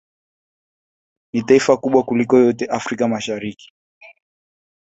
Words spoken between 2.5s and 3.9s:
katika Afrika ya mashariki